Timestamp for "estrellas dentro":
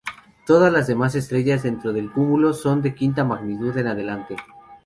1.13-1.93